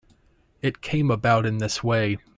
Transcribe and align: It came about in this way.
It 0.63 0.81
came 0.81 1.11
about 1.11 1.45
in 1.45 1.59
this 1.59 1.83
way. 1.83 2.17